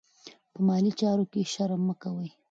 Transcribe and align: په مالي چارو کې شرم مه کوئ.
په 0.51 0.59
مالي 0.67 0.91
چارو 0.99 1.23
کې 1.31 1.49
شرم 1.53 1.81
مه 1.87 1.95
کوئ. 2.01 2.29